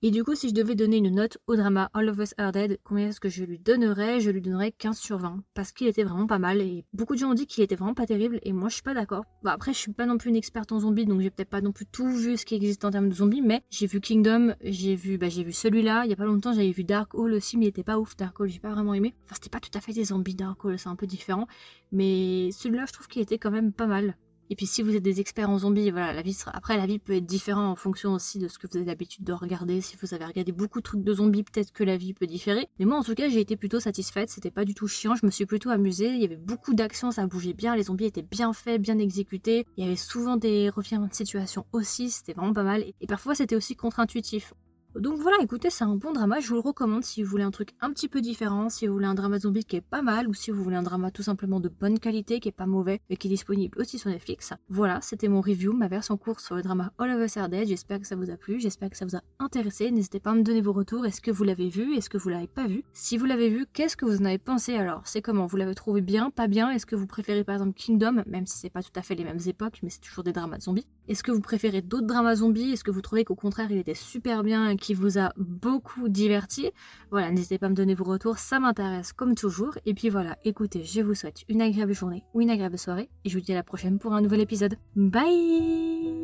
Et 0.00 0.12
du 0.12 0.22
coup, 0.22 0.36
si 0.36 0.50
je 0.50 0.54
devais 0.54 0.76
donner 0.76 0.98
une 0.98 1.12
note 1.12 1.38
au 1.48 1.56
drama 1.56 1.90
All 1.92 2.08
of 2.08 2.18
Us 2.18 2.32
Are 2.38 2.52
Dead, 2.52 2.78
combien 2.84 3.08
est-ce 3.08 3.18
que 3.18 3.28
je 3.28 3.42
lui 3.42 3.58
donnerais? 3.58 4.20
Je 4.20 4.30
lui 4.30 4.40
donnerais 4.40 4.70
15 4.70 4.96
sur 4.96 5.18
20. 5.18 5.42
Parce 5.54 5.72
qu'il 5.72 5.88
était 5.88 6.04
vraiment 6.04 6.28
pas 6.28 6.38
mal. 6.38 6.60
Et 6.60 6.84
beaucoup 6.92 7.16
de 7.16 7.18
gens 7.18 7.32
ont 7.32 7.34
dit 7.34 7.46
qu'il 7.46 7.64
était 7.64 7.74
vraiment 7.74 7.94
pas 7.94 8.06
terrible. 8.06 8.38
Et 8.44 8.52
moi, 8.52 8.68
je 8.68 8.74
suis 8.74 8.84
pas 8.84 8.94
d'accord. 8.94 9.24
Bah, 9.42 9.50
après, 9.52 9.72
je 9.72 9.78
suis 9.78 9.92
pas 9.92 10.06
non 10.06 10.16
plus 10.16 10.30
une 10.30 10.36
experte 10.36 10.70
en 10.70 10.78
zombies. 10.78 11.04
Donc, 11.04 11.20
j'ai 11.20 11.30
peut-être 11.30 11.50
pas 11.50 11.62
non 11.62 11.72
plus 11.72 11.84
tout 11.84 12.08
vu 12.08 12.36
ce 12.36 12.46
qui 12.46 12.54
existe 12.54 12.84
en 12.84 12.92
termes 12.92 13.08
de 13.08 13.14
zombies. 13.14 13.42
Mais 13.42 13.64
j'ai 13.70 13.88
vu 13.88 14.00
Kingdom. 14.00 14.54
J'ai 14.62 14.94
vu, 14.94 15.18
bah, 15.18 15.30
j'ai 15.30 15.42
vu 15.42 15.50
celui-là. 15.50 16.04
Il 16.04 16.10
y 16.10 16.12
a 16.12 16.16
pas 16.16 16.26
longtemps, 16.26 16.52
j'avais 16.52 16.70
vu 16.70 16.84
Dark 16.84 17.12
Hall 17.14 17.32
aussi. 17.32 17.56
Mais 17.56 17.64
il 17.64 17.68
était 17.70 17.82
pas 17.82 17.98
ouf. 17.98 18.16
Dark 18.16 18.38
Hall, 18.38 18.48
j'ai 18.48 18.60
pas 18.60 18.70
vraiment 18.70 18.94
aimé. 18.94 19.16
Enfin, 19.24 19.34
c'était 19.34 19.50
pas 19.50 19.58
tout 19.58 19.76
à 19.76 19.80
fait 19.80 19.92
des 19.92 20.04
zombies 20.04 20.36
Dark 20.36 20.64
Hall. 20.64 20.78
C'est 20.78 20.88
un 20.88 20.94
peu 20.94 21.08
différent. 21.08 21.48
Mais 21.90 22.50
celui-là, 22.52 22.84
je 22.86 22.92
trouve 22.92 23.08
qu'il 23.08 23.20
était 23.20 23.38
quand 23.38 23.50
même 23.50 23.72
pas 23.72 23.88
mal. 23.88 24.16
Et 24.50 24.56
puis 24.56 24.66
si 24.66 24.82
vous 24.82 24.94
êtes 24.94 25.02
des 25.02 25.20
experts 25.20 25.50
en 25.50 25.58
zombies, 25.58 25.90
voilà, 25.90 26.12
la 26.12 26.22
vie 26.22 26.32
sera... 26.32 26.50
après 26.54 26.76
la 26.76 26.86
vie 26.86 26.98
peut 26.98 27.14
être 27.14 27.26
différente 27.26 27.70
en 27.70 27.76
fonction 27.76 28.12
aussi 28.12 28.38
de 28.38 28.48
ce 28.48 28.58
que 28.58 28.66
vous 28.66 28.76
avez 28.76 28.86
l'habitude 28.86 29.24
de 29.24 29.32
regarder. 29.32 29.80
Si 29.80 29.96
vous 30.00 30.14
avez 30.14 30.24
regardé 30.24 30.52
beaucoup 30.52 30.80
de 30.80 30.84
trucs 30.84 31.02
de 31.02 31.14
zombies, 31.14 31.42
peut-être 31.42 31.72
que 31.72 31.84
la 31.84 31.96
vie 31.96 32.14
peut 32.14 32.26
différer. 32.26 32.68
Mais 32.78 32.84
moi 32.84 32.98
en 32.98 33.02
tout 33.02 33.14
cas, 33.14 33.28
j'ai 33.28 33.40
été 33.40 33.56
plutôt 33.56 33.80
satisfaite, 33.80 34.30
c'était 34.30 34.50
pas 34.50 34.64
du 34.64 34.74
tout 34.74 34.88
chiant, 34.88 35.14
je 35.14 35.26
me 35.26 35.30
suis 35.30 35.46
plutôt 35.46 35.70
amusée, 35.70 36.08
il 36.08 36.20
y 36.20 36.24
avait 36.24 36.36
beaucoup 36.36 36.74
d'action, 36.74 37.10
ça 37.10 37.26
bougeait 37.26 37.52
bien, 37.52 37.76
les 37.76 37.84
zombies 37.84 38.06
étaient 38.06 38.22
bien 38.22 38.52
faits, 38.52 38.80
bien 38.80 38.98
exécutés. 38.98 39.66
Il 39.76 39.84
y 39.84 39.86
avait 39.86 39.96
souvent 39.96 40.36
des 40.36 40.70
revirements 40.70 41.08
de 41.08 41.14
situation 41.14 41.66
aussi, 41.72 42.10
c'était 42.10 42.32
vraiment 42.32 42.52
pas 42.52 42.62
mal 42.62 42.84
et 43.00 43.06
parfois 43.06 43.34
c'était 43.34 43.56
aussi 43.56 43.76
contre-intuitif. 43.76 44.54
Donc 44.98 45.16
voilà, 45.20 45.36
écoutez, 45.40 45.70
c'est 45.70 45.84
un 45.84 45.94
bon 45.94 46.10
drama, 46.12 46.40
je 46.40 46.48
vous 46.48 46.54
le 46.54 46.60
recommande 46.60 47.04
si 47.04 47.22
vous 47.22 47.30
voulez 47.30 47.44
un 47.44 47.52
truc 47.52 47.70
un 47.80 47.92
petit 47.92 48.08
peu 48.08 48.20
différent, 48.20 48.68
si 48.68 48.88
vous 48.88 48.94
voulez 48.94 49.06
un 49.06 49.14
drama 49.14 49.38
zombie 49.38 49.64
qui 49.64 49.76
est 49.76 49.80
pas 49.80 50.02
mal, 50.02 50.26
ou 50.26 50.34
si 50.34 50.50
vous 50.50 50.60
voulez 50.60 50.74
un 50.74 50.82
drama 50.82 51.12
tout 51.12 51.22
simplement 51.22 51.60
de 51.60 51.68
bonne 51.68 52.00
qualité, 52.00 52.40
qui 52.40 52.48
est 52.48 52.52
pas 52.52 52.66
mauvais, 52.66 53.00
et 53.08 53.16
qui 53.16 53.28
est 53.28 53.30
disponible 53.30 53.80
aussi 53.80 53.96
sur 54.00 54.10
Netflix. 54.10 54.54
Voilà, 54.68 55.00
c'était 55.00 55.28
mon 55.28 55.40
review, 55.40 55.72
ma 55.72 55.86
version 55.86 56.16
courte 56.16 56.40
sur 56.40 56.56
le 56.56 56.62
drama 56.62 56.92
All 56.98 57.12
of 57.12 57.24
Us 57.24 57.36
Are 57.36 57.48
Dead, 57.48 57.68
j'espère 57.68 58.00
que 58.00 58.08
ça 58.08 58.16
vous 58.16 58.28
a 58.28 58.36
plu, 58.36 58.58
j'espère 58.58 58.90
que 58.90 58.96
ça 58.96 59.04
vous 59.04 59.14
a 59.14 59.20
intéressé, 59.38 59.92
n'hésitez 59.92 60.18
pas 60.18 60.32
à 60.32 60.34
me 60.34 60.42
donner 60.42 60.60
vos 60.60 60.72
retours, 60.72 61.06
est-ce 61.06 61.20
que 61.20 61.30
vous 61.30 61.44
l'avez 61.44 61.68
vu, 61.68 61.94
est-ce 61.94 62.10
que 62.10 62.18
vous 62.18 62.30
l'avez 62.30 62.48
pas 62.48 62.66
vu? 62.66 62.82
Si 62.92 63.16
vous 63.18 63.26
l'avez 63.26 63.50
vu, 63.50 63.66
qu'est-ce 63.72 63.96
que 63.96 64.04
vous 64.04 64.20
en 64.20 64.24
avez 64.24 64.38
pensé? 64.38 64.74
Alors 64.74 65.02
C'est 65.04 65.22
comment? 65.22 65.46
Vous 65.46 65.56
l'avez 65.56 65.76
trouvé 65.76 66.00
bien, 66.00 66.30
pas 66.30 66.48
bien? 66.48 66.70
Est-ce 66.70 66.86
que 66.86 66.96
vous 66.96 67.06
préférez 67.06 67.44
par 67.44 67.54
exemple 67.54 67.74
Kingdom, 67.78 68.24
même 68.26 68.46
si 68.46 68.58
c'est 68.58 68.68
pas 68.70 68.82
tout 68.82 68.90
à 68.96 69.02
fait 69.02 69.14
les 69.14 69.22
mêmes 69.22 69.38
époques, 69.46 69.78
mais 69.84 69.90
c'est 69.90 70.00
toujours 70.00 70.24
des 70.24 70.32
dramas 70.32 70.58
zombies? 70.58 70.88
Est-ce 71.06 71.22
que 71.22 71.30
vous 71.30 71.40
préférez 71.40 71.82
d'autres 71.82 72.06
dramas 72.08 72.34
zombies? 72.34 72.72
Est-ce 72.72 72.82
que 72.82 72.90
vous 72.90 73.00
trouvez 73.00 73.24
qu'au 73.24 73.36
contraire 73.36 73.70
il 73.70 73.78
était 73.78 73.94
super 73.94 74.42
bien 74.42 74.66
vous 74.94 75.18
a 75.18 75.32
beaucoup 75.36 76.08
diverti. 76.08 76.70
Voilà, 77.10 77.30
n'hésitez 77.30 77.58
pas 77.58 77.66
à 77.66 77.68
me 77.70 77.74
donner 77.74 77.94
vos 77.94 78.04
retours, 78.04 78.38
ça 78.38 78.60
m'intéresse 78.60 79.12
comme 79.12 79.34
toujours. 79.34 79.78
Et 79.86 79.94
puis 79.94 80.08
voilà, 80.08 80.36
écoutez, 80.44 80.84
je 80.84 81.00
vous 81.00 81.14
souhaite 81.14 81.44
une 81.48 81.62
agréable 81.62 81.94
journée 81.94 82.24
ou 82.34 82.40
une 82.40 82.50
agréable 82.50 82.78
soirée 82.78 83.08
et 83.24 83.28
je 83.28 83.38
vous 83.38 83.44
dis 83.44 83.52
à 83.52 83.56
la 83.56 83.62
prochaine 83.62 83.98
pour 83.98 84.12
un 84.12 84.20
nouvel 84.20 84.40
épisode. 84.40 84.76
Bye 84.96 86.17